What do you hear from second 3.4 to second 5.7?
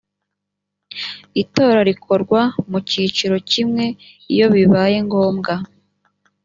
kimwe iyo bibaye ngombwa